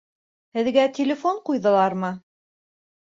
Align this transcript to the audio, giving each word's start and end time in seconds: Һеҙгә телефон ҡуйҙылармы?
Һеҙгә 0.57 0.85
телефон 0.99 1.37
ҡуйҙылармы? 1.49 2.09